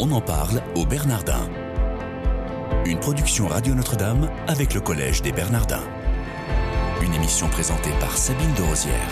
On 0.00 0.12
en 0.12 0.20
parle 0.20 0.62
au 0.76 0.86
Bernardin. 0.86 1.50
Une 2.86 3.00
production 3.00 3.48
Radio 3.48 3.74
Notre-Dame 3.74 4.30
avec 4.46 4.72
le 4.72 4.80
Collège 4.80 5.22
des 5.22 5.32
Bernardins. 5.32 5.82
Une 7.02 7.12
émission 7.14 7.48
présentée 7.48 7.90
par 7.98 8.16
Sabine 8.16 8.54
de 8.54 8.62
Rosière. 8.62 9.08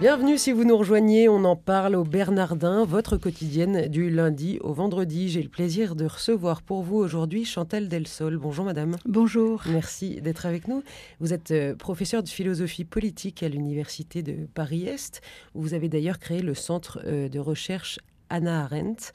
Bienvenue 0.00 0.36
si 0.36 0.52
vous 0.52 0.64
nous 0.64 0.76
rejoignez, 0.76 1.30
on 1.30 1.44
en 1.44 1.56
parle 1.56 1.94
au 1.94 2.04
Bernardin, 2.04 2.84
votre 2.84 3.16
quotidienne 3.16 3.88
du 3.88 4.10
lundi 4.10 4.58
au 4.60 4.74
vendredi. 4.74 5.30
J'ai 5.30 5.42
le 5.42 5.48
plaisir 5.48 5.94
de 5.94 6.04
recevoir 6.04 6.60
pour 6.60 6.82
vous 6.82 6.96
aujourd'hui 6.96 7.46
Chantal 7.46 7.88
Delsol. 7.88 8.36
Bonjour 8.36 8.66
madame. 8.66 8.98
Bonjour. 9.06 9.62
Merci 9.70 10.20
d'être 10.20 10.44
avec 10.44 10.68
nous. 10.68 10.82
Vous 11.20 11.32
êtes 11.32 11.52
euh, 11.52 11.74
professeur 11.74 12.22
de 12.22 12.28
philosophie 12.28 12.84
politique 12.84 13.42
à 13.42 13.48
l'université 13.48 14.22
de 14.22 14.46
Paris-Est, 14.52 15.22
où 15.54 15.62
vous 15.62 15.72
avez 15.72 15.88
d'ailleurs 15.88 16.18
créé 16.18 16.42
le 16.42 16.54
centre 16.54 17.00
euh, 17.06 17.30
de 17.30 17.38
recherche 17.38 17.98
Anna 18.32 18.64
Arendt. 18.64 19.12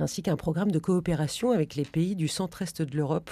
Ainsi 0.00 0.22
qu'un 0.22 0.36
programme 0.36 0.70
de 0.70 0.78
coopération 0.78 1.50
avec 1.50 1.74
les 1.74 1.84
pays 1.84 2.16
du 2.16 2.28
centre-est 2.28 2.82
de 2.82 2.96
l'Europe. 2.96 3.30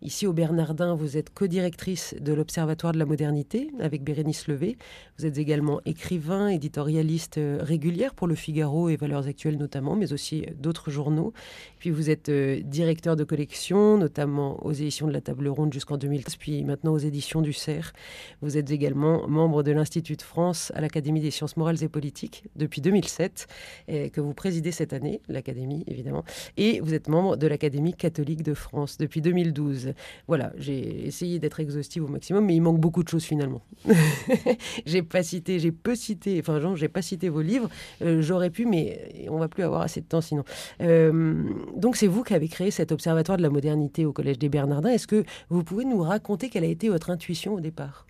Ici 0.00 0.26
au 0.26 0.32
Bernardin, 0.32 0.94
vous 0.94 1.16
êtes 1.16 1.30
co-directrice 1.30 2.14
de 2.20 2.32
l'Observatoire 2.32 2.92
de 2.92 2.98
la 2.98 3.04
modernité 3.04 3.70
avec 3.80 4.04
Bérénice 4.04 4.46
Levé. 4.46 4.78
Vous 5.18 5.26
êtes 5.26 5.38
également 5.38 5.80
écrivain, 5.84 6.48
éditorialiste 6.48 7.38
euh, 7.38 7.58
régulière 7.60 8.14
pour 8.14 8.28
Le 8.28 8.34
Figaro 8.34 8.88
et 8.88 8.96
Valeurs 8.96 9.26
Actuelles 9.26 9.56
notamment, 9.56 9.96
mais 9.96 10.12
aussi 10.12 10.46
d'autres 10.56 10.90
journaux. 10.90 11.32
Puis 11.78 11.90
vous 11.90 12.10
êtes 12.10 12.28
euh, 12.28 12.60
directeur 12.62 13.16
de 13.16 13.24
collection, 13.24 13.98
notamment 13.98 14.64
aux 14.64 14.72
éditions 14.72 15.06
de 15.06 15.12
la 15.12 15.20
Table 15.20 15.48
Ronde 15.48 15.72
jusqu'en 15.72 15.96
2013, 15.96 16.36
puis 16.36 16.64
maintenant 16.64 16.92
aux 16.92 16.98
éditions 16.98 17.42
du 17.42 17.52
CERF. 17.52 17.92
Vous 18.40 18.56
êtes 18.56 18.70
également 18.70 19.26
membre 19.26 19.62
de 19.62 19.72
l'Institut 19.72 20.16
de 20.16 20.22
France 20.22 20.70
à 20.74 20.80
l'Académie 20.80 21.20
des 21.20 21.30
sciences 21.30 21.56
morales 21.56 21.82
et 21.82 21.88
politiques 21.88 22.44
depuis 22.56 22.80
2007, 22.80 23.46
et 23.88 24.10
que 24.10 24.20
vous 24.20 24.34
présidez 24.34 24.70
cette 24.70 24.92
année, 24.92 25.20
l'Académie 25.28 25.77
évidemment, 25.86 26.24
et 26.56 26.80
vous 26.80 26.94
êtes 26.94 27.08
membre 27.08 27.36
de 27.36 27.46
l'Académie 27.46 27.94
catholique 27.94 28.42
de 28.42 28.54
France 28.54 28.98
depuis 28.98 29.20
2012. 29.20 29.92
Voilà, 30.26 30.52
j'ai 30.58 31.06
essayé 31.06 31.38
d'être 31.38 31.60
exhaustive 31.60 32.04
au 32.04 32.08
maximum, 32.08 32.44
mais 32.44 32.54
il 32.54 32.60
manque 32.60 32.80
beaucoup 32.80 33.02
de 33.02 33.08
choses 33.08 33.24
finalement. 33.24 33.62
j'ai 34.86 35.02
pas 35.02 35.22
cité, 35.22 35.58
j'ai 35.58 35.72
peu 35.72 35.94
cité, 35.94 36.38
enfin, 36.40 36.60
genre, 36.60 36.76
j'ai 36.76 36.88
pas 36.88 37.02
cité 37.02 37.28
vos 37.28 37.42
livres. 37.42 37.68
Euh, 38.02 38.22
j'aurais 38.22 38.50
pu, 38.50 38.66
mais 38.66 39.26
on 39.28 39.38
va 39.38 39.48
plus 39.48 39.62
avoir 39.62 39.82
assez 39.82 40.00
de 40.00 40.06
temps 40.06 40.20
sinon. 40.20 40.44
Euh, 40.80 41.44
donc, 41.76 41.96
c'est 41.96 42.06
vous 42.06 42.22
qui 42.22 42.34
avez 42.34 42.48
créé 42.48 42.70
cet 42.70 42.92
observatoire 42.92 43.38
de 43.38 43.42
la 43.42 43.50
modernité 43.50 44.04
au 44.04 44.12
Collège 44.12 44.38
des 44.38 44.48
Bernardins. 44.48 44.90
Est-ce 44.90 45.06
que 45.06 45.24
vous 45.48 45.64
pouvez 45.64 45.84
nous 45.84 46.00
raconter 46.00 46.48
quelle 46.48 46.64
a 46.64 46.68
été 46.68 46.88
votre 46.88 47.10
intuition 47.10 47.54
au 47.54 47.60
départ? 47.60 48.07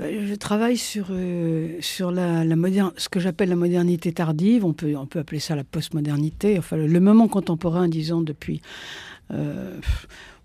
Je 0.00 0.34
travaille 0.34 0.76
sur, 0.76 1.08
euh, 1.10 1.76
sur 1.80 2.12
la, 2.12 2.44
la 2.44 2.56
moderne, 2.56 2.92
ce 2.96 3.08
que 3.08 3.18
j'appelle 3.18 3.48
la 3.48 3.56
modernité 3.56 4.12
tardive. 4.12 4.64
On 4.64 4.72
peut, 4.72 4.96
on 4.96 5.06
peut 5.06 5.18
appeler 5.18 5.40
ça 5.40 5.56
la 5.56 5.64
postmodernité. 5.64 6.58
Enfin, 6.58 6.76
le, 6.76 7.00
moment 7.00 7.26
contemporain, 7.26 7.88
disons, 7.88 8.20
depuis, 8.20 8.62
euh, 9.32 9.76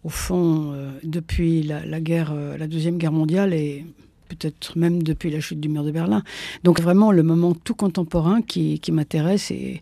au 0.03 0.09
fond, 0.09 0.71
euh, 0.73 0.91
depuis 1.03 1.61
la, 1.63 2.01
guerre, 2.01 2.33
la 2.33 2.67
deuxième 2.67 2.97
guerre 2.97 3.11
mondiale 3.11 3.53
et 3.53 3.85
peut-être 4.29 4.77
même 4.77 5.03
depuis 5.03 5.29
la 5.29 5.39
chute 5.39 5.59
du 5.59 5.69
mur 5.69 5.83
de 5.83 5.91
Berlin. 5.91 6.23
Donc 6.63 6.81
vraiment 6.81 7.11
le 7.11 7.23
moment 7.23 7.53
tout 7.53 7.75
contemporain 7.75 8.41
qui, 8.41 8.79
m'intéresse 8.91 9.51
et 9.51 9.81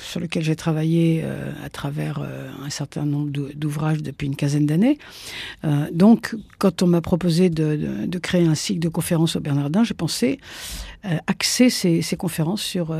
sur 0.00 0.20
lequel 0.20 0.42
j'ai 0.42 0.56
travaillé 0.56 1.20
euh, 1.24 1.52
à 1.64 1.68
travers 1.68 2.20
euh, 2.20 2.50
un 2.64 2.70
certain 2.70 3.04
nombre 3.04 3.30
d'ouvrages 3.54 4.02
depuis 4.02 4.26
une 4.26 4.36
quinzaine 4.36 4.66
d'années. 4.66 4.98
Euh, 5.64 5.86
donc 5.92 6.34
quand 6.58 6.82
on 6.82 6.86
m'a 6.86 7.00
proposé 7.00 7.50
de, 7.50 8.18
créer 8.18 8.46
un 8.46 8.54
cycle 8.54 8.80
de 8.80 8.88
conférences 8.88 9.36
au 9.36 9.40
Bernardin, 9.40 9.84
j'ai 9.84 9.94
pensé 9.94 10.40
axer 11.26 11.70
ces, 11.70 12.02
ces 12.02 12.16
conférences 12.16 12.62
sur... 12.62 12.96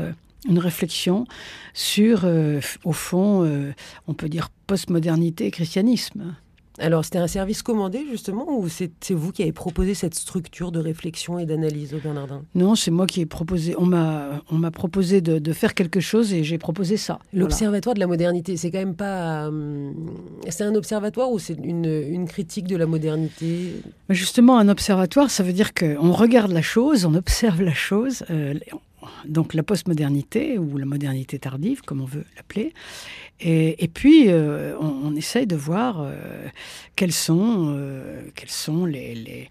Une 0.47 0.59
réflexion 0.59 1.25
sur, 1.73 2.25
au 2.85 2.93
fond, 2.93 3.73
on 4.07 4.13
peut 4.13 4.29
dire 4.29 4.49
postmodernité 4.67 5.47
et 5.47 5.51
christianisme. 5.51 6.35
Alors, 6.79 7.03
c'était 7.03 7.17
un 7.17 7.27
service 7.27 7.63
commandé, 7.63 8.05
justement, 8.09 8.57
ou 8.57 8.67
c'est 8.69 8.91
vous 9.11 9.31
qui 9.31 9.41
avez 9.41 9.51
proposé 9.51 9.93
cette 9.93 10.13
structure 10.13 10.71
de 10.71 10.79
réflexion 10.79 11.39
et 11.39 11.45
d'analyse 11.45 11.93
au 11.93 11.97
Bernardin? 11.97 12.43
Non, 12.55 12.75
c'est 12.75 12.91
moi 12.91 13.07
qui 13.07 13.21
ai 13.21 13.25
proposé. 13.25 13.75
On 13.77 13.85
m'a 13.85 14.71
proposé 14.71 15.21
de, 15.21 15.39
de, 15.39 15.53
faire 15.53 15.73
quelque 15.73 15.99
chose 15.99 16.33
et 16.33 16.43
j'ai 16.43 16.57
proposé 16.57 16.97
ça. 16.97 17.19
L'Observatoire 17.33 17.95
voilà. 17.95 17.95
de 17.95 17.99
la 18.01 18.07
modernité, 18.07 18.57
c'est 18.57 18.69
quand 18.69 18.77
même 18.77 18.95
pas. 18.95 19.47
Euh, 19.47 19.91
c'est 20.49 20.63
un 20.63 20.75
observatoire 20.75 21.31
ou 21.31 21.39
c'est 21.39 21.57
une, 21.63 21.85
une, 21.85 22.27
critique 22.27 22.67
de 22.67 22.75
la 22.75 22.85
modernité? 22.85 23.81
Mais 24.09 24.15
Justement, 24.15 24.57
un 24.57 24.69
observatoire, 24.69 25.31
ça 25.31 25.43
veut 25.43 25.53
dire 25.53 25.73
qu'on 25.73 26.11
regarde 26.11 26.51
la 26.51 26.61
chose, 26.61 27.05
on 27.05 27.15
observe 27.15 27.61
la 27.61 27.73
chose. 27.73 28.23
Euh, 28.29 28.53
donc 29.25 29.53
la 29.53 29.63
postmodernité 29.63 30.57
ou 30.57 30.77
la 30.77 30.85
modernité 30.85 31.39
tardive, 31.39 31.81
comme 31.81 32.01
on 32.01 32.05
veut 32.05 32.25
l'appeler. 32.35 32.73
Et, 33.39 33.87
puis, 33.93 34.29
euh, 34.29 34.75
on, 34.79 35.15
essaye 35.15 35.45
de 35.45 35.55
voir 35.55 36.01
euh, 36.01 36.47
quelles 36.95 37.13
sont, 37.13 37.75
euh, 37.77 38.23
quelles 38.33 38.49
sont 38.49 38.85
les, 38.85 39.49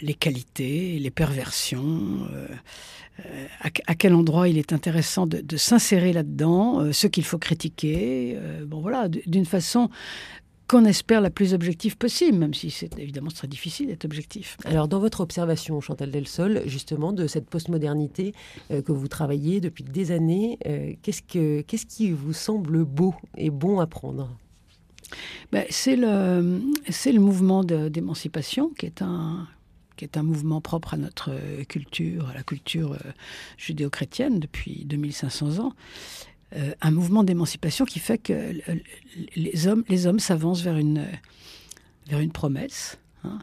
les, 0.00 0.14
qualités, 0.14 0.98
les 0.98 1.10
perversions, 1.10 2.26
à, 3.60 3.94
quel 3.94 4.14
endroit 4.14 4.48
il 4.48 4.56
est 4.56 4.72
intéressant 4.72 5.26
de, 5.26 5.40
de 5.40 5.56
s'insérer 5.56 6.14
là-dedans, 6.14 6.92
ce 6.92 7.06
qu'il 7.06 7.24
faut 7.24 7.38
critiquer. 7.38 8.38
bon, 8.64 8.80
voilà, 8.80 9.08
d'une 9.08 9.46
façon 9.46 9.90
qu'on 10.68 10.84
espère 10.84 11.20
la 11.20 11.30
plus 11.30 11.54
objective 11.54 11.96
possible, 11.96 12.38
même 12.38 12.54
si 12.54 12.70
c'est 12.70 12.98
évidemment 12.98 13.30
très 13.30 13.48
difficile 13.48 13.86
d'être 13.86 14.04
objectif. 14.04 14.56
Alors, 14.64 14.88
dans 14.88 14.98
votre 14.98 15.20
observation, 15.20 15.80
Chantal 15.80 16.10
Delsol, 16.10 16.62
justement, 16.66 17.12
de 17.12 17.26
cette 17.26 17.48
postmodernité 17.48 18.34
euh, 18.70 18.82
que 18.82 18.92
vous 18.92 19.08
travaillez 19.08 19.60
depuis 19.60 19.84
des 19.84 20.10
années, 20.10 20.58
euh, 20.66 20.92
qu'est-ce, 21.02 21.22
que, 21.22 21.60
qu'est-ce 21.62 21.86
qui 21.86 22.10
vous 22.10 22.32
semble 22.32 22.84
beau 22.84 23.14
et 23.36 23.50
bon 23.50 23.78
à 23.78 23.86
prendre? 23.86 24.30
Ben, 25.52 25.64
c'est, 25.70 25.96
le, 25.96 26.60
c'est 26.88 27.12
le 27.12 27.20
mouvement 27.20 27.62
de, 27.62 27.88
d'émancipation 27.88 28.70
qui 28.70 28.86
est 28.86 29.02
un 29.02 29.46
qui 29.96 30.04
est 30.04 30.18
un 30.18 30.22
mouvement 30.22 30.60
propre 30.60 30.92
à 30.92 30.96
notre 30.98 31.30
culture, 31.68 32.28
à 32.28 32.34
la 32.34 32.42
culture 32.42 32.92
euh, 32.92 33.12
judéo-chrétienne 33.56 34.38
depuis 34.38 34.84
2500 34.84 35.58
ans 35.58 35.72
euh, 36.54 36.72
un 36.80 36.90
mouvement 36.90 37.24
d'émancipation 37.24 37.84
qui 37.84 37.98
fait 37.98 38.18
que 38.18 38.32
euh, 38.32 38.74
les 39.34 39.66
hommes, 39.66 39.84
les 39.88 40.06
hommes 40.06 40.20
s'avancent 40.20 40.62
vers 40.62 40.76
une, 40.76 41.06
vers 42.08 42.20
une 42.20 42.32
promesse. 42.32 42.98
Hein. 43.24 43.38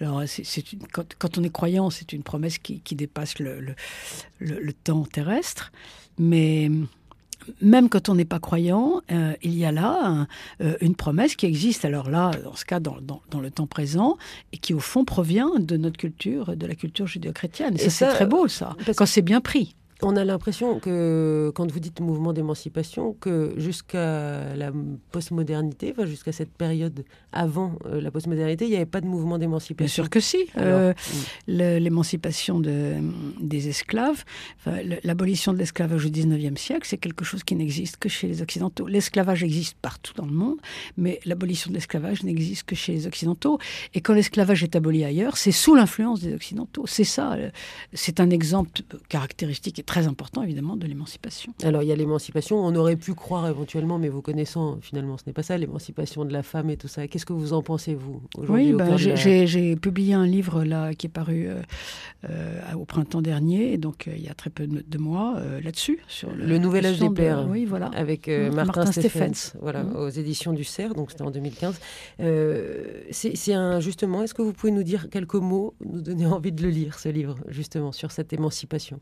Alors, 0.00 0.22
c'est, 0.26 0.72
une, 0.72 0.86
quand, 0.92 1.14
quand, 1.18 1.38
on 1.38 1.42
est 1.42 1.52
croyant, 1.52 1.90
c'est 1.90 2.12
une 2.12 2.22
promesse 2.22 2.58
qui, 2.58 2.80
qui 2.80 2.94
dépasse 2.94 3.38
le, 3.38 3.60
le, 3.60 3.74
le, 4.38 4.60
le, 4.60 4.72
temps 4.72 5.04
terrestre. 5.04 5.72
Mais 6.18 6.70
même 7.60 7.88
quand 7.88 8.08
on 8.08 8.14
n'est 8.14 8.24
pas 8.24 8.40
croyant, 8.40 9.02
euh, 9.10 9.34
il 9.42 9.54
y 9.54 9.64
a 9.64 9.72
là 9.72 9.98
un, 10.02 10.26
euh, 10.60 10.76
une 10.80 10.94
promesse 10.94 11.36
qui 11.36 11.46
existe, 11.46 11.84
alors 11.84 12.10
là, 12.10 12.30
dans 12.44 12.54
ce 12.54 12.64
cas, 12.64 12.80
dans, 12.80 13.00
dans, 13.00 13.22
dans, 13.30 13.40
le 13.40 13.50
temps 13.50 13.66
présent, 13.66 14.16
et 14.52 14.58
qui 14.58 14.74
au 14.74 14.80
fond 14.80 15.04
provient 15.04 15.50
de 15.58 15.76
notre 15.76 15.96
culture, 15.96 16.56
de 16.56 16.66
la 16.66 16.74
culture 16.74 17.06
judéo-chrétienne. 17.06 17.76
Et, 17.78 17.84
et 17.84 17.90
ça, 17.90 18.08
c'est 18.08 18.14
très 18.14 18.26
beau, 18.26 18.48
ça, 18.48 18.76
quand 18.96 19.06
c'est 19.06 19.22
bien 19.22 19.40
pris. 19.40 19.74
On 20.04 20.16
a 20.16 20.24
l'impression 20.24 20.80
que, 20.80 21.52
quand 21.54 21.70
vous 21.70 21.78
dites 21.78 22.00
mouvement 22.00 22.32
d'émancipation, 22.32 23.12
que 23.20 23.54
jusqu'à 23.56 24.54
la 24.56 24.72
postmodernité, 25.12 25.92
enfin 25.92 26.06
jusqu'à 26.06 26.32
cette 26.32 26.52
période 26.52 27.04
avant 27.30 27.78
euh, 27.86 28.00
la 28.00 28.10
postmodernité, 28.10 28.64
il 28.64 28.70
n'y 28.70 28.76
avait 28.76 28.84
pas 28.84 29.00
de 29.00 29.06
mouvement 29.06 29.38
d'émancipation. 29.38 29.84
Bien 30.02 30.04
sûr 30.04 30.10
que 30.10 30.18
si. 30.18 30.46
Euh. 30.56 30.92
L'émancipation 31.46 32.58
de, 32.58 32.96
des 33.40 33.68
esclaves, 33.68 34.24
enfin, 34.58 34.78
l'abolition 35.04 35.52
de 35.52 35.58
l'esclavage 35.58 36.04
au 36.04 36.08
19e 36.08 36.56
siècle, 36.56 36.86
c'est 36.86 36.98
quelque 36.98 37.24
chose 37.24 37.44
qui 37.44 37.54
n'existe 37.54 37.96
que 37.98 38.08
chez 38.08 38.26
les 38.26 38.42
Occidentaux. 38.42 38.88
L'esclavage 38.88 39.44
existe 39.44 39.76
partout 39.80 40.14
dans 40.14 40.26
le 40.26 40.32
monde, 40.32 40.58
mais 40.96 41.20
l'abolition 41.24 41.70
de 41.70 41.74
l'esclavage 41.74 42.24
n'existe 42.24 42.64
que 42.64 42.74
chez 42.74 42.92
les 42.92 43.06
Occidentaux. 43.06 43.58
Et 43.94 44.00
quand 44.00 44.14
l'esclavage 44.14 44.64
est 44.64 44.74
aboli 44.74 45.04
ailleurs, 45.04 45.36
c'est 45.36 45.52
sous 45.52 45.76
l'influence 45.76 46.20
des 46.22 46.34
Occidentaux. 46.34 46.86
C'est 46.86 47.04
ça. 47.04 47.34
Euh, 47.34 47.50
c'est 47.92 48.18
un 48.18 48.30
exemple 48.30 48.82
caractéristique 49.08 49.78
et 49.78 49.82
très 49.91 49.91
important 50.00 50.42
évidemment 50.42 50.76
de 50.76 50.86
l'émancipation. 50.86 51.52
Alors 51.62 51.82
il 51.82 51.88
y 51.88 51.92
a 51.92 51.96
l'émancipation, 51.96 52.58
on 52.58 52.74
aurait 52.74 52.96
pu 52.96 53.14
croire 53.14 53.46
éventuellement, 53.48 53.98
mais 53.98 54.08
vous 54.08 54.22
connaissant 54.22 54.78
finalement 54.80 55.18
ce 55.18 55.24
n'est 55.26 55.32
pas 55.32 55.42
ça, 55.42 55.56
l'émancipation 55.58 56.24
de 56.24 56.32
la 56.32 56.42
femme 56.42 56.70
et 56.70 56.76
tout 56.76 56.88
ça. 56.88 57.06
Qu'est-ce 57.08 57.26
que 57.26 57.32
vous 57.32 57.52
en 57.52 57.62
pensez 57.62 57.94
vous 57.94 58.22
Oui, 58.48 58.72
bah, 58.72 58.96
j'ai 58.96 59.46
la... 59.46 59.76
publié 59.76 60.14
un 60.14 60.26
livre 60.26 60.64
là 60.64 60.94
qui 60.94 61.06
est 61.06 61.10
paru 61.10 61.48
euh, 61.48 61.62
euh, 62.30 62.74
au 62.74 62.84
printemps 62.84 63.22
dernier, 63.22 63.78
donc 63.78 64.08
euh, 64.08 64.12
il 64.16 64.22
y 64.22 64.28
a 64.28 64.34
très 64.34 64.50
peu 64.50 64.66
de, 64.66 64.84
de 64.86 64.98
mois 64.98 65.40
là-dessus 65.62 65.98
sur 66.08 66.30
le, 66.30 66.46
le 66.46 66.58
nouvel 66.58 66.86
âge 66.86 66.98
des 66.98 67.10
pères. 67.10 67.44
De, 67.44 67.50
oui, 67.50 67.64
voilà, 67.64 67.86
avec 67.94 68.28
Martin, 68.28 68.64
Martin 68.64 68.86
Stephens, 68.86 69.34
Stephens, 69.34 69.58
voilà, 69.60 69.84
mmh. 69.84 69.96
aux 69.96 70.08
éditions 70.08 70.52
du 70.52 70.64
CERF, 70.64 70.94
donc 70.94 71.10
c'était 71.10 71.22
en 71.22 71.30
2015. 71.30 71.80
C'est 73.10 73.54
un 73.54 73.80
justement, 73.80 74.22
est-ce 74.22 74.34
que 74.34 74.42
vous 74.42 74.52
pouvez 74.52 74.72
nous 74.72 74.82
dire 74.82 75.08
quelques 75.10 75.34
mots, 75.34 75.74
nous 75.84 76.00
donner 76.00 76.26
envie 76.32 76.52
de 76.52 76.62
le 76.62 76.70
lire 76.70 76.98
ce 76.98 77.08
livre 77.08 77.36
justement 77.48 77.92
sur 77.92 78.10
cette 78.10 78.32
émancipation? 78.32 79.00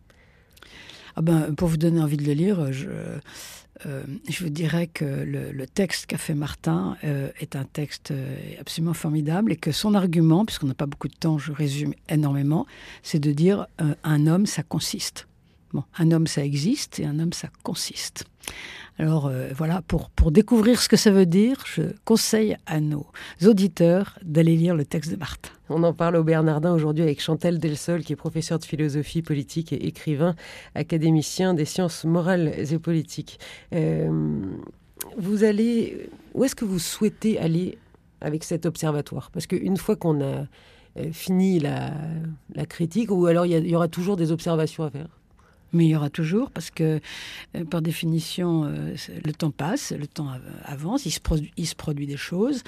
Ah 1.21 1.23
ben, 1.23 1.55
pour 1.55 1.69
vous 1.69 1.77
donner 1.77 2.01
envie 2.01 2.17
de 2.17 2.25
le 2.25 2.33
lire, 2.33 2.73
je, 2.73 2.89
euh, 3.85 4.03
vous 4.41 4.49
dirais 4.49 4.87
que 4.87 5.05
le, 5.05 5.67
texte 5.67 6.07
qu'a 6.07 6.17
fait 6.17 6.33
Martin 6.33 6.97
euh, 7.05 7.29
est 7.39 7.57
un 7.57 7.65
texte 7.65 8.11
euh, 8.11 8.39
absolument 8.59 8.95
formidable 8.95 9.53
et 9.53 9.57
que 9.57 9.71
son 9.71 9.93
argument, 9.93 10.47
puisqu'on 10.47 10.69
n'a 10.69 10.73
pas 10.73 10.87
beaucoup 10.87 11.09
de 11.09 11.15
temps, 11.15 11.37
je 11.37 11.53
résume 11.53 11.93
énormément, 12.09 12.67
c'est 13.03 13.19
de 13.19 13.33
dire 13.33 13.67
un 14.03 14.27
homme, 14.27 14.47
ça 14.47 14.63
consiste. 14.63 15.29
Un 15.99 16.11
homme, 16.11 16.27
ça 16.27 16.45
existe 16.45 17.01
et 17.01 17.07
un 17.07 17.19
homme, 17.19 17.33
ça 17.33 17.49
consiste. 17.63 18.25
Alors 18.99 19.29
euh, 19.29 19.49
voilà, 19.57 19.83
pour, 19.83 20.11
découvrir 20.31 20.81
ce 20.81 20.89
que 20.89 20.97
ça 20.97 21.11
veut 21.11 21.27
dire, 21.27 21.65
je 21.65 21.83
conseille 22.05 22.57
à 22.67 22.81
nos 22.81 23.07
auditeurs 23.47 24.19
d'aller 24.23 24.57
lire 24.57 24.75
le 24.75 24.85
texte 24.85 25.11
de 25.11 25.17
Marthe. 25.17 25.53
On 25.71 25.83
en 25.85 25.95
parle 25.95 26.17
au 26.17 26.25
Bernardin 26.25 26.75
aujourd'hui 26.75 27.03
avec 27.03 27.21
Chantal 27.23 27.59
Delsol, 27.59 28.03
qui 28.03 28.13
est 28.13 28.17
professeure 28.17 28.59
de 28.59 28.65
philosophie 28.65 29.23
politique 29.23 29.73
et 29.73 29.87
écrivain, 29.87 30.35
académicien 30.75 31.55
des 31.55 31.65
sciences 31.65 32.05
morales 32.05 32.53
et 32.59 32.79
politiques. 32.79 33.39
Euh, 33.73 34.43
vous 35.17 35.45
allez, 35.45 36.11
où 36.35 36.45
est-ce 36.45 36.55
que 36.55 36.67
vous 36.67 36.79
souhaitez 36.79 37.39
aller 37.39 37.79
avec 38.21 38.45
cet 38.45 38.67
observatoire? 38.67 39.31
Parce 39.31 39.47
qu'une 39.47 39.79
fois 39.79 39.97
qu'on 39.97 40.21
a 40.21 40.45
euh, 40.99 41.13
fini 41.13 41.59
la, 41.59 41.95
critique, 42.69 43.11
ou 43.11 43.25
alors 43.27 43.47
il 43.47 43.67
y 43.67 43.75
aura 43.75 43.89
toujours 43.89 44.17
des 44.17 44.31
observations 44.31 44.85
à 44.85 44.91
faire? 44.91 45.20
Mais 45.73 45.87
il 45.87 45.91
y 45.91 45.97
aura 45.97 46.11
toujours, 46.11 46.51
parce 46.51 46.71
que 46.71 47.01
euh, 47.57 47.65
par 47.65 47.83
définition, 47.83 48.65
euh, 48.65 48.95
le 49.25 49.33
temps 49.33 49.51
passe, 49.51 49.93
le 49.93 50.07
temps 50.07 50.29
avance, 50.65 51.07
il 51.07 51.11
se, 51.11 51.21
produit, 51.21 51.53
il 51.57 51.67
se 51.67 51.75
produit 51.75 52.07
des 52.07 52.17
choses. 52.17 52.63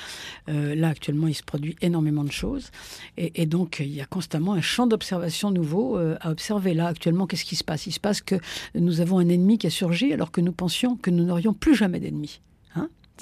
Euh, 0.48 0.74
là, 0.74 0.88
actuellement, 0.88 1.28
il 1.28 1.34
se 1.34 1.42
produit 1.42 1.76
énormément 1.80 2.24
de 2.24 2.32
choses. 2.32 2.70
Et, 3.16 3.46
donc, 3.46 3.80
il 3.80 3.92
y 3.92 4.00
a 4.00 4.06
constamment 4.06 4.52
un 4.52 4.60
champ 4.60 4.86
d'observation 4.86 5.50
nouveau 5.50 5.96
à 5.96 6.30
observer. 6.30 6.74
Là, 6.74 6.86
actuellement, 6.88 7.26
qu'est-ce 7.26 7.44
qui 7.44 7.56
se 7.56 7.64
passe? 7.64 7.86
Il 7.86 7.92
se 7.92 8.00
passe 8.00 8.20
que 8.20 8.36
nous 8.74 9.00
avons 9.00 9.18
un 9.18 9.28
ennemi 9.28 9.58
qui 9.58 9.66
a 9.66 9.70
surgi 9.70 10.12
alors 10.12 10.30
que 10.30 10.40
nous 10.40 10.52
pensions 10.52 10.96
que 10.96 11.10
nous 11.10 11.24
n'aurions 11.24 11.52
plus 11.52 11.74
jamais 11.74 12.00
d'ennemi. 12.00 12.40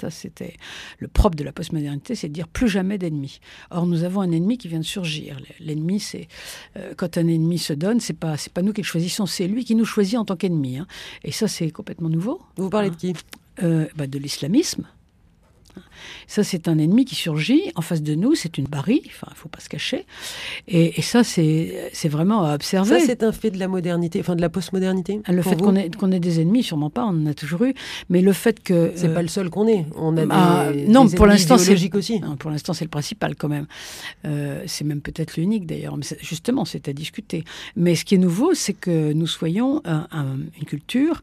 Ça, 0.01 0.09
c'était 0.09 0.55
le 0.97 1.07
propre 1.07 1.35
de 1.35 1.43
la 1.43 1.51
postmodernité, 1.51 2.15
c'est 2.15 2.27
de 2.27 2.33
dire 2.33 2.47
plus 2.47 2.67
jamais 2.67 2.97
d'ennemis. 2.97 3.39
Or, 3.69 3.85
nous 3.85 4.03
avons 4.03 4.21
un 4.21 4.31
ennemi 4.31 4.57
qui 4.57 4.67
vient 4.67 4.79
de 4.79 4.83
surgir. 4.83 5.37
L'ennemi, 5.59 5.99
c'est 5.99 6.27
euh, 6.75 6.95
quand 6.97 7.19
un 7.19 7.27
ennemi 7.27 7.59
se 7.59 7.73
donne, 7.73 7.99
c'est 7.99 8.17
pas 8.17 8.35
c'est 8.35 8.51
pas 8.51 8.63
nous 8.63 8.73
qui 8.73 8.81
le 8.81 8.85
choisissons, 8.87 9.27
c'est 9.27 9.47
lui 9.47 9.63
qui 9.63 9.75
nous 9.75 9.85
choisit 9.85 10.17
en 10.17 10.25
tant 10.25 10.35
qu'ennemi. 10.35 10.79
Hein. 10.79 10.87
Et 11.23 11.31
ça, 11.31 11.47
c'est 11.47 11.69
complètement 11.69 12.09
nouveau. 12.09 12.41
Vous 12.55 12.71
parlez 12.71 12.89
de 12.89 12.95
qui? 12.95 13.13
Euh, 13.61 13.85
bah, 13.95 14.07
De 14.07 14.17
l'islamisme. 14.17 14.87
Ça, 16.27 16.43
c'est 16.43 16.67
un 16.67 16.77
ennemi 16.77 17.05
qui 17.05 17.15
surgit 17.15 17.71
en 17.75 17.81
face 17.81 18.01
de 18.01 18.15
nous, 18.15 18.35
c'est 18.35 18.57
une 18.57 18.65
barrière, 18.65 18.99
enfin, 19.07 19.27
il 19.29 19.33
ne 19.33 19.37
faut 19.37 19.49
pas 19.49 19.59
se 19.59 19.69
cacher. 19.69 20.05
Et, 20.67 21.01
ça, 21.01 21.23
c'est 21.23 21.91
vraiment 22.09 22.45
à 22.45 22.55
observer. 22.55 22.99
Ça, 22.99 23.05
c'est 23.05 23.23
un 23.23 23.31
fait 23.31 23.51
de 23.51 23.59
la 23.59 23.67
modernité, 23.67 24.19
enfin 24.19 24.35
de 24.35 24.41
la 24.41 24.49
postmodernité 24.49 25.21
Le 25.27 25.41
fait 25.41 25.61
qu'on 25.61 26.11
ait, 26.11 26.19
des 26.19 26.39
ennemis, 26.39 26.63
sûrement 26.63 26.89
pas, 26.89 27.05
on 27.05 27.09
en 27.09 27.25
a 27.25 27.33
toujours 27.33 27.63
eu. 27.63 27.73
Mais 28.09 28.21
le 28.21 28.33
fait 28.33 28.61
que. 28.61 28.91
C'est 28.95 29.13
pas 29.13 29.19
euh, 29.19 29.23
le 29.23 29.27
seul 29.27 29.49
qu'on 29.49 29.67
ait. 29.67 29.85
On 29.95 30.15
a 30.17 30.25
ah, 30.29 30.71
des, 30.71 30.87
non, 30.87 31.05
des 31.05 31.15
pour 31.15 31.25
l'instant, 31.25 31.57
c'est 31.57 31.73
aussi. 31.73 32.21
pour 32.39 32.51
l'instant, 32.51 32.73
c'est 32.73 32.85
le 32.85 32.89
principal 32.89 33.35
quand 33.35 33.49
même. 33.49 33.67
Euh, 34.25 34.63
c'est 34.67 34.85
même 34.85 35.01
peut-être 35.01 35.37
l'unique 35.37 35.65
d'ailleurs. 35.65 35.97
Justement, 36.21 36.65
c'est 36.65 36.87
à 36.87 36.93
discuter. 36.93 37.43
Mais 37.75 37.95
ce 37.95 38.05
qui 38.05 38.15
est 38.15 38.19
nouveau, 38.19 38.53
c'est 38.53 38.73
que 38.73 39.13
nous 39.13 39.27
soyons 39.27 39.81
une 39.85 40.65
culture 40.65 41.21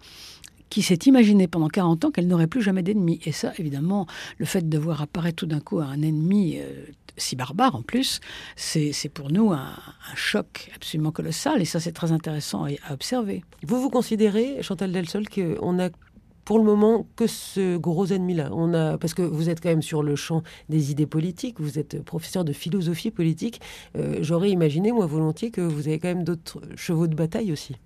qui 0.70 0.82
s'est 0.82 0.98
imaginé 1.06 1.48
pendant 1.48 1.68
40 1.68 2.04
ans 2.04 2.10
qu'elle 2.10 2.26
n'aurait 2.26 2.46
plus 2.46 2.62
jamais 2.62 2.82
d'ennemis. 2.82 3.20
Et 3.24 3.32
ça, 3.32 3.52
évidemment, 3.58 4.06
le 4.38 4.46
fait 4.46 4.68
de 4.68 4.78
voir 4.78 5.02
apparaître 5.02 5.36
tout 5.36 5.46
d'un 5.46 5.60
coup 5.60 5.80
un 5.80 6.02
ennemi 6.02 6.58
euh, 6.58 6.84
si 7.18 7.36
barbare 7.36 7.74
en 7.74 7.82
plus, 7.82 8.20
c'est 8.56 9.08
pour 9.12 9.30
nous 9.30 9.52
un, 9.52 9.74
choc 10.14 10.70
absolument 10.74 11.10
colossal. 11.10 11.60
Et 11.60 11.64
ça, 11.64 11.80
c'est 11.80 11.92
très 11.92 12.12
intéressant 12.12 12.64
à, 12.64 12.92
observer. 12.92 13.44
Vous 13.66 13.80
vous 13.80 13.90
considérez, 13.90 14.62
Chantal 14.62 14.92
Delsol, 14.92 15.28
qu'on 15.28 15.78
a 15.78 15.90
pour 16.44 16.58
le 16.58 16.64
moment 16.64 17.06
que 17.16 17.26
ce 17.26 17.76
gros 17.76 18.06
ennemi-là? 18.06 18.50
On 18.52 18.72
a 18.72 18.96
parce 18.98 19.14
que 19.14 19.22
vous 19.22 19.50
êtes 19.50 19.60
quand 19.60 19.68
même 19.68 19.82
sur 19.82 20.02
le 20.02 20.16
champ 20.16 20.42
des 20.68 20.90
idées 20.90 21.06
politiques. 21.06 21.60
Vous 21.60 21.78
êtes 21.78 22.02
professeur 22.02 22.44
de 22.44 22.52
philosophie 22.52 23.10
politique. 23.10 23.60
Euh, 23.96 24.18
j'aurais 24.20 24.50
imaginé 24.50 24.92
moi 24.92 25.06
volontiers 25.06 25.50
que 25.50 25.60
vous 25.60 25.88
avez 25.88 25.98
quand 25.98 26.08
même 26.08 26.24
d'autres 26.24 26.60
chevaux 26.76 27.06
de 27.06 27.14
bataille 27.14 27.52
aussi. 27.52 27.76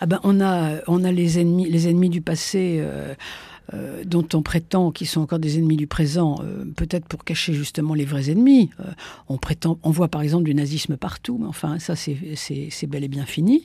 Ah 0.00 0.06
ben, 0.06 0.20
on 0.24 0.40
a, 0.40 0.78
on 0.86 1.04
a 1.04 1.12
les 1.12 1.38
ennemis, 1.38 1.70
les 1.70 1.88
ennemis 1.88 2.10
du 2.10 2.20
passé. 2.20 2.78
Euh, 2.80 3.14
euh, 3.74 4.02
dont 4.04 4.26
on 4.34 4.42
prétend 4.42 4.90
qu'ils 4.90 5.06
sont 5.06 5.20
encore 5.20 5.38
des 5.38 5.56
ennemis 5.56 5.76
du 5.76 5.86
présent, 5.86 6.40
euh, 6.42 6.64
peut-être 6.76 7.06
pour 7.06 7.24
cacher 7.24 7.54
justement 7.54 7.94
les 7.94 8.04
vrais 8.04 8.28
ennemis. 8.28 8.70
on 9.28 9.38
prétend, 9.38 9.78
on 9.84 9.90
voit 9.90 10.08
par 10.08 10.20
exemple 10.20 10.44
du 10.44 10.54
nazisme 10.54 10.96
partout, 10.96 11.38
mais 11.40 11.46
enfin 11.46 11.78
ça 11.78 11.94
c'est 11.94 12.16
bel 12.88 13.04
et 13.04 13.08
bien 13.08 13.24
fini. 13.24 13.64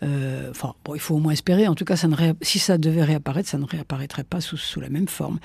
enfin 0.00 0.74
bon, 0.84 0.94
il 0.94 1.00
faut 1.00 1.16
au 1.16 1.18
moins 1.18 1.32
espérer. 1.32 1.66
En 1.66 1.74
tout 1.74 1.84
cas, 1.84 1.96
si 2.40 2.60
ça 2.60 2.78
devait 2.78 3.02
réapparaître, 3.02 3.48
ça 3.48 3.58
ne 3.58 3.66
réapparaîtrait 3.66 4.24
pas 4.24 4.40
sous, 4.40 4.56
sous 4.56 4.80
la 4.80 4.88
même 4.88 5.08
forme. 5.08 5.40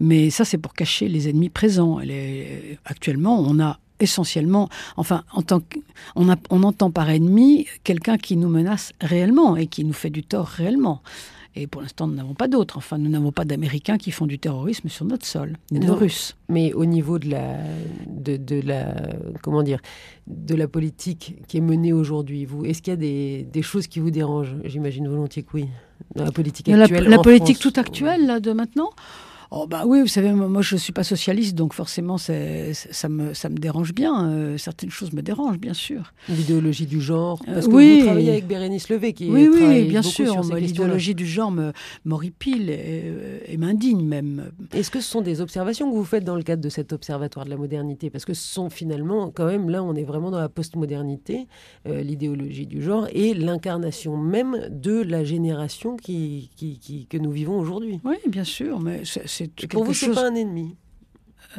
Mais 0.00 0.28
ça 0.30 0.44
c'est 0.44 0.58
pour 0.58 0.74
cacher 0.74 1.08
les 1.08 1.28
ennemis 1.28 1.48
présents. 1.48 2.00
actuellement, 2.84 3.38
on 3.40 3.60
a 3.60 3.78
essentiellement, 4.00 4.68
enfin, 4.96 5.24
en 5.32 5.42
tant 5.42 5.60
on, 6.14 6.28
on 6.50 6.62
entend 6.62 6.90
par 6.90 7.10
ennemi 7.10 7.66
quelqu'un 7.84 8.18
qui 8.18 8.36
nous 8.36 8.48
menace 8.48 8.92
réellement 9.00 9.56
et 9.56 9.66
qui 9.66 9.84
nous 9.84 9.92
fait 9.92 10.10
du 10.10 10.22
tort 10.22 10.46
réellement. 10.46 11.02
Et 11.58 11.66
pour 11.66 11.80
l'instant, 11.80 12.06
nous 12.06 12.14
n'avons 12.14 12.34
pas 12.34 12.48
d'autres. 12.48 12.76
Enfin, 12.76 12.98
nous 12.98 13.08
n'avons 13.08 13.32
pas 13.32 13.46
d'Américains 13.46 13.96
qui 13.96 14.10
font 14.10 14.26
du 14.26 14.38
terrorisme 14.38 14.90
sur 14.90 15.06
notre 15.06 15.24
sol, 15.24 15.56
ni 15.72 15.80
de 15.80 15.90
Russes. 15.90 16.36
Mais 16.50 16.74
au 16.74 16.84
niveau 16.84 17.18
de 17.18 17.30
la, 17.30 17.56
de, 18.06 18.60
la, 18.60 18.94
comment 19.42 19.62
dire, 19.62 19.80
de 20.26 20.54
la 20.54 20.68
politique 20.68 21.36
qui 21.48 21.56
est 21.56 21.62
menée 21.62 21.94
aujourd'hui, 21.94 22.44
vous, 22.44 22.66
est-ce 22.66 22.82
qu'il 22.82 22.90
y 22.90 22.94
a 22.94 22.98
des, 22.98 23.48
des, 23.50 23.62
choses 23.62 23.86
qui 23.86 24.00
vous 24.00 24.10
dérangent 24.10 24.54
J'imagine 24.64 25.08
volontiers 25.08 25.44
que 25.44 25.52
oui. 25.54 25.68
la 26.14 26.30
politique 26.30 26.68
actuelle. 26.68 27.04
La, 27.04 27.16
la 27.16 27.18
politique 27.22 27.58
toute 27.58 27.78
actuelle 27.78 28.26
là 28.26 28.38
de 28.38 28.52
maintenant? 28.52 28.90
Oh 29.50 29.66
bah 29.66 29.84
oui, 29.86 30.00
vous 30.00 30.06
savez, 30.08 30.32
moi 30.32 30.62
je 30.62 30.74
ne 30.74 30.80
suis 30.80 30.92
pas 30.92 31.04
socialiste, 31.04 31.54
donc 31.54 31.72
forcément 31.72 32.18
ça 32.18 32.32
me, 33.08 33.34
ça 33.34 33.48
me 33.48 33.56
dérange 33.56 33.94
bien. 33.94 34.28
Euh, 34.30 34.58
certaines 34.58 34.90
choses 34.90 35.12
me 35.12 35.22
dérangent, 35.22 35.58
bien 35.58 35.74
sûr. 35.74 36.12
L'idéologie 36.28 36.86
du 36.86 37.00
genre, 37.00 37.40
euh, 37.48 37.54
parce 37.54 37.68
que 37.68 37.72
oui. 37.72 37.98
vous 38.00 38.06
travaillez 38.06 38.30
avec 38.30 38.46
Bérénice 38.46 38.88
Levé, 38.88 39.12
qui 39.12 39.30
oui, 39.30 39.48
oui, 39.52 39.84
bien 39.84 40.02
sûr. 40.02 40.42
L'idéologie 40.54 41.14
du 41.14 41.26
genre 41.26 41.52
m'horripile 42.04 42.70
et, 42.70 43.02
euh, 43.04 43.38
et 43.46 43.56
m'indigne 43.56 44.04
même. 44.04 44.50
Est-ce 44.72 44.90
que 44.90 45.00
ce 45.00 45.08
sont 45.08 45.20
des 45.20 45.40
observations 45.40 45.90
que 45.90 45.96
vous 45.96 46.04
faites 46.04 46.24
dans 46.24 46.36
le 46.36 46.42
cadre 46.42 46.62
de 46.62 46.68
cet 46.68 46.92
observatoire 46.92 47.44
de 47.44 47.50
la 47.50 47.56
modernité? 47.56 48.10
Parce 48.10 48.24
que 48.24 48.34
ce 48.34 48.46
sont 48.46 48.68
finalement, 48.68 49.30
quand 49.30 49.46
même, 49.46 49.70
là 49.70 49.82
on 49.82 49.94
est 49.94 50.04
vraiment 50.04 50.30
dans 50.30 50.40
la 50.40 50.48
postmodernité, 50.48 51.46
l'idéologie 51.84 52.66
du 52.66 52.82
genre 52.82 53.06
et 53.12 53.34
l'incarnation 53.34 54.16
même 54.16 54.68
de 54.70 55.02
la 55.02 55.24
génération 55.24 55.96
qui, 55.96 56.50
qui, 56.56 56.78
qui 56.78 57.06
que 57.06 57.16
nous 57.16 57.30
vivons 57.30 57.58
aujourd'hui. 57.58 58.00
Oui, 58.04 58.16
bien 58.26 58.44
sûr, 58.44 58.80
mais 58.80 59.02
pour 59.70 59.84
vous, 59.84 59.94
c'est 59.94 60.10
pas 60.10 60.28
un 60.28 60.34
ennemi? 60.34 60.76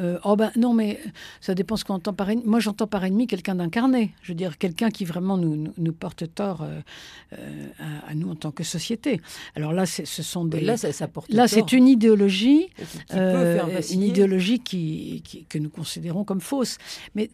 Euh, 0.00 0.18
oh 0.24 0.36
ben 0.36 0.52
non, 0.56 0.74
mais 0.74 1.00
ça 1.40 1.54
dépend 1.54 1.76
ce 1.76 1.84
qu'on 1.84 1.94
entend 1.94 2.12
par 2.12 2.30
ennemi. 2.30 2.46
Moi, 2.46 2.60
j'entends 2.60 2.86
par 2.86 3.04
ennemi 3.04 3.26
quelqu'un 3.26 3.56
d'incarné. 3.56 4.14
Je 4.22 4.32
veux 4.32 4.36
dire, 4.36 4.58
quelqu'un 4.58 4.90
qui 4.90 5.04
vraiment 5.04 5.36
nous, 5.36 5.72
nous, 5.76 5.92
porte 5.92 6.32
tort 6.34 6.62
euh, 6.62 6.80
euh, 7.32 7.68
à, 8.06 8.14
nous 8.14 8.30
en 8.30 8.36
tant 8.36 8.50
que 8.50 8.64
société. 8.64 9.20
Alors 9.56 9.72
là, 9.72 9.86
ce 9.86 10.04
sont 10.22 10.44
des. 10.44 10.60
Là, 10.60 10.76
ça, 10.76 11.08
porte 11.08 11.32
Là, 11.32 11.48
c'est 11.48 11.72
une 11.72 11.88
idéologie, 11.88 12.68
une 13.12 14.02
idéologie 14.02 14.60
qui, 14.60 15.46
que 15.48 15.58
nous 15.58 15.70
considérons 15.70 16.24
comme 16.24 16.40
fausse. 16.40 16.78
Mais 17.14 17.30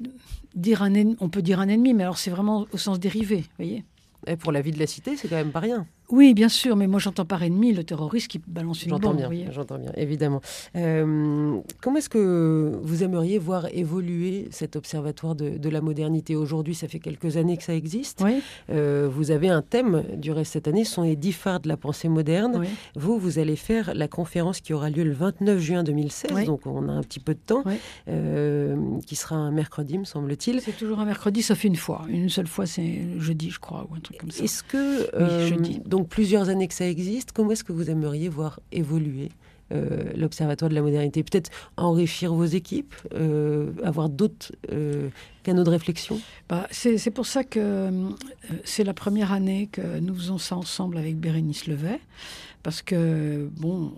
dire 0.54 0.82
un 0.82 0.94
on 1.20 1.28
peut 1.28 1.42
dire 1.42 1.60
un 1.60 1.68
ennemi, 1.68 1.92
mais 1.94 2.04
alors 2.04 2.18
c'est 2.18 2.30
vraiment 2.30 2.66
au 2.72 2.78
sens 2.78 3.00
dérivé, 3.00 3.44
voyez? 3.58 3.84
Et 4.26 4.36
pour 4.36 4.52
la 4.52 4.62
vie 4.62 4.72
de 4.72 4.78
la 4.78 4.86
cité, 4.86 5.16
c'est 5.16 5.28
quand 5.28 5.36
même 5.36 5.52
pas 5.52 5.60
rien. 5.60 5.86
Oui, 6.10 6.34
bien 6.34 6.48
sûr, 6.48 6.76
mais 6.76 6.86
moi 6.86 7.00
j'entends 7.00 7.24
par 7.24 7.42
ennemi 7.42 7.72
le 7.72 7.82
terroriste 7.82 8.28
qui 8.28 8.40
balance 8.46 8.82
une 8.82 8.90
j'entends 8.90 9.14
bombe. 9.14 9.30
Bien, 9.30 9.50
j'entends 9.50 9.78
bien, 9.78 9.90
évidemment. 9.96 10.40
Euh, 10.76 11.58
comment 11.80 11.96
est-ce 11.96 12.10
que 12.10 12.78
vous 12.82 13.02
aimeriez 13.02 13.38
voir 13.38 13.66
évoluer 13.72 14.48
cet 14.50 14.76
observatoire 14.76 15.34
de, 15.34 15.68
la 15.68 15.80
modernité? 15.80 16.36
Aujourd'hui 16.36 16.74
Ça 16.74 16.88
fait 16.88 16.98
quelques 16.98 17.36
années 17.36 17.56
que 17.56 17.62
ça 17.62 17.74
existe. 17.74 18.20
Oui. 18.22 18.42
Euh, 18.70 19.08
vous 19.10 19.30
avez 19.30 19.48
un 19.48 19.62
thème 19.62 20.04
du 20.16 20.30
reste 20.30 20.52
cette 20.52 20.68
année, 20.68 20.84
ce 20.84 20.94
sont 20.94 21.02
les 21.02 21.16
dix 21.16 21.32
phares 21.32 21.60
de 21.60 21.68
la 21.68 21.76
pensée 21.76 22.08
moderne. 22.08 22.64
Vous, 22.94 23.18
vous 23.18 23.38
allez 23.38 23.56
faire 23.56 23.94
la 23.94 24.08
conférence 24.08 24.60
qui 24.60 24.74
aura 24.74 24.90
lieu 24.90 25.04
le 25.04 25.12
29 25.12 25.58
juin 25.58 25.82
2016, 25.82 26.44
donc 26.44 26.66
on 26.66 26.88
a 26.88 26.92
un 26.92 27.02
petit 27.02 27.20
peu 27.20 27.34
de 27.34 27.40
temps, 27.40 27.64
euh, 28.08 28.76
qui 29.06 29.16
sera 29.16 29.36
un 29.36 29.50
mercredi, 29.50 29.98
me 29.98 30.04
semble-t-il. 30.04 30.60
C'est 30.60 30.76
toujours 30.76 31.00
un 31.00 31.06
mercredi, 31.06 31.42
sauf 31.42 31.64
une 31.64 31.76
fois. 31.76 32.02
Une 32.08 32.28
seule 32.28 32.46
fois, 32.46 32.66
c'est 32.66 33.00
jeudi, 33.18 33.50
je 33.50 33.58
crois, 33.58 33.86
ou 33.90 33.94
un 33.94 34.00
truc 34.00 34.18
comme 34.18 34.30
ça. 34.30 34.44
Est-ce 34.44 34.62
que... 34.62 35.08
jeudi 35.48 35.80
donc 35.94 36.08
plusieurs 36.08 36.48
années 36.48 36.66
que 36.66 36.74
ça 36.74 36.88
existe. 36.88 37.30
Comment 37.30 37.52
est-ce 37.52 37.62
que 37.62 37.72
vous 37.72 37.88
aimeriez 37.88 38.28
voir 38.28 38.58
évoluer 38.72 39.28
euh, 39.70 40.12
l'Observatoire 40.16 40.68
de 40.68 40.74
la 40.74 40.82
modernité? 40.82 41.22
Peut-être 41.22 41.50
enrichir 41.76 42.34
vos 42.34 42.44
équipes, 42.44 42.96
euh, 43.14 43.70
avoir 43.84 44.08
d'autres 44.08 44.50
euh, 44.72 45.08
canaux 45.44 45.62
de 45.62 45.70
réflexion? 45.70 46.20
Bah, 46.48 46.66
C'est 46.72 47.12
pour 47.12 47.26
ça 47.26 47.44
que 47.44 47.90
c'est 48.64 48.82
la 48.82 48.92
première 48.92 49.30
année 49.30 49.68
que 49.70 50.00
nous 50.00 50.16
faisons 50.16 50.38
ça 50.38 50.56
ensemble 50.56 50.98
avec 50.98 51.16
Bérénice 51.16 51.68
Levet. 51.68 52.00
Parce 52.64 52.82
que, 52.82 53.48
bon, 53.58 53.92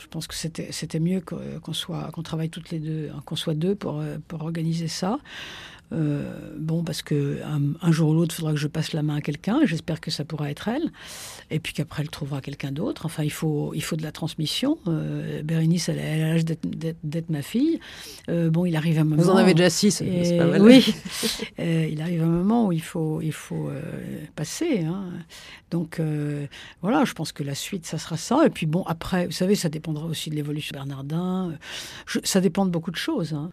je 0.00 0.06
pense 0.06 0.26
que 0.28 0.34
c'était 0.34 1.00
mieux 1.00 1.20
qu'on 1.20 1.72
soit 1.74 2.08
qu'on 2.12 2.22
travaille 2.22 2.50
toutes 2.50 2.70
les 2.70 2.78
deux, 2.78 3.10
qu'on 3.26 3.36
soit 3.36 3.54
deux 3.54 3.74
pour, 3.74 4.02
pour 4.28 4.40
organiser 4.42 4.88
ça. 4.88 5.18
Bon, 6.58 6.84
parce 6.84 7.02
que 7.02 7.40
un, 7.42 7.92
jour 7.92 8.10
ou 8.10 8.14
l'autre, 8.14 8.34
il 8.34 8.36
faudra 8.38 8.52
que 8.52 8.58
je 8.58 8.68
passe 8.68 8.92
la 8.92 9.02
main 9.02 9.16
à 9.16 9.20
quelqu'un. 9.20 9.60
J'espère 9.64 10.00
que 10.00 10.10
ça 10.10 10.24
pourra 10.24 10.50
être 10.50 10.68
elle. 10.68 10.90
Et 11.50 11.60
puis 11.60 11.72
qu'après, 11.72 12.02
elle 12.02 12.10
trouvera 12.10 12.40
quelqu'un 12.40 12.72
d'autre. 12.72 13.06
Enfin, 13.06 13.22
il 13.22 13.32
faut, 13.32 13.72
il 13.74 13.82
faut 13.82 13.96
de 13.96 14.02
la 14.02 14.12
transmission. 14.12 14.78
Bérénice, 15.44 15.88
elle, 15.88 15.98
elle 15.98 16.22
a 16.22 16.28
l'âge 16.28 16.44
d'être 16.44 17.30
ma 17.30 17.42
fille. 17.42 17.80
bon, 18.28 18.64
il 18.64 18.76
arrive 18.76 18.98
un 18.98 19.04
moment. 19.04 19.22
Vous 19.22 19.30
en 19.30 19.36
avez 19.36 19.54
déjà 19.54 19.70
six, 19.70 19.90
c'est 19.90 20.38
pas 20.38 20.46
mal. 20.46 20.62
Oui. 20.62 20.94
il 21.58 22.00
arrive 22.00 22.22
un 22.22 22.26
moment 22.26 22.66
où 22.66 22.72
il 22.72 22.82
faut, 22.82 23.20
il 23.20 23.32
faut 23.32 23.70
passer. 24.34 24.80
Hein. 24.80 25.04
Donc, 25.70 26.00
voilà, 26.80 27.04
je 27.04 27.12
pense 27.12 27.32
que 27.32 27.42
la 27.42 27.54
suite, 27.54 27.86
ça 27.86 27.98
sera 27.98 28.16
ça. 28.16 28.46
Et 28.46 28.50
puis, 28.50 28.66
bon, 28.66 28.82
après, 28.86 29.26
vous 29.26 29.32
savez, 29.32 29.54
ça 29.54 29.68
dépendra 29.68 30.06
aussi 30.06 30.30
de 30.30 30.34
l'évolution 30.34 30.72
de 30.72 30.78
Bernardin. 30.78 31.52
ça 32.24 32.40
dépend 32.40 32.66
de 32.66 32.70
beaucoup 32.70 32.90
de 32.90 32.96
choses. 32.96 33.32
Hein. 33.32 33.50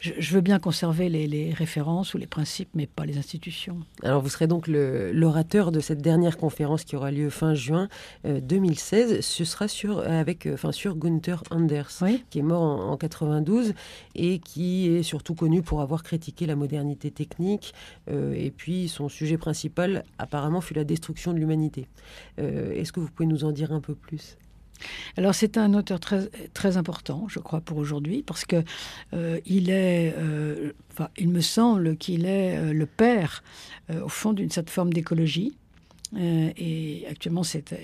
Je, 0.00 0.34
veux 0.34 0.40
bien 0.40 0.58
conserver 0.58 1.08
les, 1.08 1.52
références 1.52 1.77
ou 1.86 2.18
les 2.18 2.26
principes, 2.26 2.68
mais 2.74 2.86
pas 2.86 3.04
les 3.04 3.18
institutions. 3.18 3.78
Alors, 4.02 4.22
vous 4.22 4.28
serez 4.28 4.46
donc 4.46 4.66
l'orateur 4.68 5.72
de 5.72 5.80
cette 5.80 6.00
dernière 6.00 6.36
conférence 6.36 6.84
qui 6.84 6.96
aura 6.96 7.10
lieu 7.10 7.30
fin 7.30 7.54
juin 7.54 7.88
2016. 8.24 9.12
Euh, 9.12 9.18
Ce 9.20 9.44
sera 9.44 9.68
sur, 9.68 10.00
avec, 10.00 10.46
euh, 10.46 10.54
enfin, 10.54 10.72
sur 10.72 10.96
Gunther 10.96 11.42
Anders, 11.50 12.02
qui 12.30 12.38
est 12.38 12.42
mort 12.42 12.62
en, 12.62 12.96
92 12.96 13.74
et 14.16 14.40
qui 14.40 14.88
est 14.88 15.02
surtout 15.02 15.34
connu 15.34 15.62
pour 15.62 15.80
avoir 15.80 16.02
critiqué 16.02 16.46
la 16.46 16.56
modernité 16.56 17.10
technique. 17.10 17.74
Euh, 18.10 18.34
et 18.34 18.50
puis, 18.50 18.88
son 18.88 19.08
sujet 19.08 19.38
principal, 19.38 20.04
apparemment, 20.18 20.60
fut 20.60 20.74
la 20.74 20.84
destruction 20.84 21.32
de 21.32 21.38
l'humanité. 21.38 21.86
Est-ce 22.38 22.92
que 22.92 23.00
vous 23.00 23.08
pouvez 23.08 23.26
nous 23.26 23.44
en 23.44 23.52
dire 23.52 23.72
un 23.72 23.80
peu 23.80 23.94
plus? 23.94 24.36
Alors 25.16 25.34
c'est 25.34 25.58
un 25.58 25.74
auteur 25.74 26.00
très, 26.00 26.28
très 26.54 26.76
important, 26.76 27.26
je 27.28 27.38
crois, 27.38 27.60
pour 27.60 27.78
aujourd'hui, 27.78 28.22
parce 28.22 28.44
que 28.44 28.62
euh, 29.14 29.40
il 29.46 29.70
est, 29.70 30.14
euh, 30.16 30.72
il 31.16 31.28
me 31.28 31.40
semble 31.40 31.96
qu'il 31.96 32.24
est 32.26 32.56
euh, 32.56 32.72
le 32.72 32.86
père, 32.86 33.42
au 34.02 34.08
fond, 34.08 34.32
d'une 34.32 34.50
certaine 34.50 34.72
forme 34.72 34.92
d'écologie. 34.92 35.56
Et 36.16 37.04
actuellement, 37.10 37.42
c'est 37.42 37.74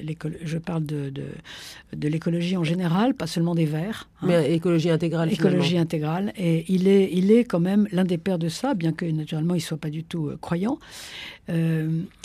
je 0.43 0.59
parle 0.59 0.85
de, 0.85 1.11
de, 1.11 2.09
l'écologie 2.09 2.57
en 2.57 2.64
général, 2.64 3.14
pas 3.14 3.26
seulement 3.26 3.54
des 3.54 3.66
verts. 3.66 4.09
Hein. 4.23 4.26
Mais 4.28 4.54
écologie 4.54 4.90
intégrale. 4.90 5.33
Écologie 5.33 5.78
intégrale. 5.78 6.33
Et 6.37 6.64
il 6.69 6.88
est, 6.88 7.11
il 7.12 7.31
est 7.31 7.45
quand 7.45 7.61
même 7.61 7.87
l'un 7.93 8.04
des 8.04 8.19
pères 8.19 8.38
de 8.38 8.49
ça, 8.49 8.75
bien 8.75 8.93
que 8.93 9.04
naturellement 9.04 9.54
il 9.54 9.61
soit 9.61 9.76
pas 9.76 9.90
du 9.90 10.04
tout 10.04 10.33
croyant. 10.40 10.78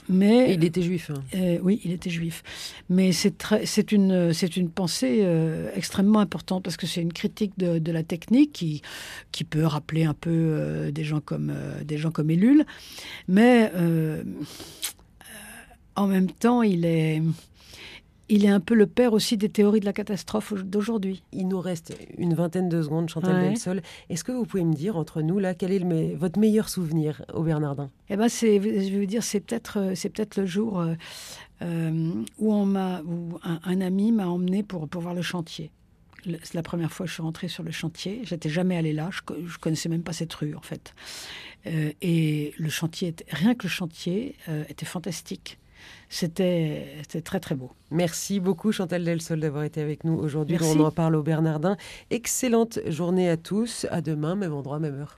Mais, 0.09 0.55
il 0.55 0.63
était 0.65 0.81
juif. 0.81 1.11
Hein. 1.11 1.21
Euh, 1.35 1.59
oui, 1.61 1.79
il 1.85 1.91
était 1.91 2.09
juif. 2.09 2.43
Mais 2.89 3.11
c'est 3.11 3.91
une, 3.91 4.33
une 4.57 4.69
pensée 4.69 5.19
euh, 5.21 5.69
extrêmement 5.75 6.19
importante 6.19 6.63
parce 6.63 6.77
que 6.77 6.87
c'est 6.87 7.01
une 7.01 7.13
critique 7.13 7.53
de, 7.57 7.91
la 7.91 8.03
technique 8.03 8.51
qui, 8.51 8.81
qui 9.31 9.43
peut 9.43 9.65
rappeler 9.65 10.03
un 10.03 10.15
peu 10.15 10.31
euh, 10.31 10.91
des, 10.91 11.03
gens 11.03 11.21
comme, 11.21 11.53
des 11.85 11.97
gens 11.97 12.11
comme 12.11 12.31
Ellul. 12.31 12.65
Mais 13.27 13.71
en 15.95 16.07
même 16.07 16.31
temps, 16.31 16.61
il 16.61 16.85
est 16.85 17.21
il 18.29 18.45
est 18.45 18.49
un 18.49 18.59
peu 18.59 18.75
le 18.75 18.85
père 18.85 19.13
aussi 19.13 19.37
des 19.37 19.49
théories 19.49 19.79
de 19.79 19.85
la 19.85 19.93
catastrophe 19.93 20.53
d'aujourd'hui. 20.53 21.23
Il 21.33 21.47
nous 21.47 21.59
reste 21.59 21.97
une 22.17 22.35
vingtaine 22.35 22.69
de 22.69 22.81
secondes, 22.81 23.09
Chantal 23.09 23.35
ouais. 23.35 23.49
Delsol. 23.49 23.81
Est-ce 24.09 24.23
que 24.23 24.31
vous 24.31 24.45
pouvez 24.45 24.63
me 24.63 24.73
dire, 24.73 24.97
entre 24.97 25.23
nous, 25.23 25.39
là, 25.39 25.55
quel 25.55 25.71
est 25.71 26.15
votre 26.15 26.39
meilleur 26.39 26.69
souvenir 26.69 27.25
au 27.33 27.41
Bernardin? 27.41 27.89
Eh 28.09 28.15
ben, 28.15 28.29
c'est, 28.29 28.55
je 28.57 28.91
vais 28.91 28.99
vous 28.99 29.05
dire, 29.05 29.23
c'est 29.23 29.39
peut-être, 29.39 29.79
euh, 29.79 29.95
c'est 29.95 30.09
peut-être 30.09 30.37
le 30.37 30.45
jour 30.45 30.79
euh, 30.79 30.93
euh, 31.63 32.23
où, 32.37 32.53
on 32.53 32.65
m'a, 32.65 33.01
où 33.01 33.39
un, 33.43 33.81
ami 33.81 34.11
m'a 34.11 34.27
emmené 34.27 34.61
pour, 34.61 34.87
pour 34.87 35.01
voir 35.01 35.15
le 35.15 35.23
chantier. 35.23 35.71
C'est 36.25 36.53
la 36.53 36.63
première 36.63 36.91
fois 36.91 37.05
que 37.05 37.09
je 37.09 37.13
suis 37.15 37.23
rentrée 37.23 37.47
sur 37.47 37.63
le 37.63 37.71
chantier. 37.71 38.21
J'étais 38.23 38.49
jamais 38.49 38.77
allée 38.77 38.93
là. 38.93 39.09
Je, 39.11 39.21
ne 39.33 39.57
connaissais 39.59 39.89
même 39.89 40.03
pas 40.03 40.13
cette 40.13 40.33
rue, 40.33 40.53
en 40.53 40.61
fait. 40.61 40.93
et 41.65 42.53
le 42.57 42.69
chantier, 42.69 43.15
rien 43.29 43.55
que 43.55 43.63
le 43.63 43.69
chantier, 43.69 44.35
était 44.67 44.85
fantastique. 44.85 45.57
C'était 46.09 47.01
très 47.23 47.39
très 47.39 47.55
beau. 47.55 47.71
Merci 47.91 48.39
beaucoup 48.39 48.71
Chantal 48.71 49.03
Delsol 49.03 49.39
d'avoir 49.39 49.63
été 49.63 49.81
avec 49.81 50.03
nous 50.03 50.13
aujourd'hui. 50.13 50.57
On 50.61 50.79
en 50.79 50.91
parle 50.91 51.15
au 51.15 51.23
Bernardin. 51.23 51.77
Excellente 52.09 52.79
journée 52.87 53.29
à 53.29 53.37
tous. 53.37 53.85
À 53.89 54.01
demain, 54.01 54.35
même 54.35 54.53
endroit, 54.53 54.79
même 54.79 54.99
heure. 54.99 55.17